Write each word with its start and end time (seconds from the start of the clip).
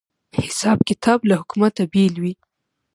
حساب 0.43 0.77
کتاب 0.89 1.19
له 1.29 1.35
حکومته 1.41 1.81
بېل 1.93 2.13
وي 2.21 2.33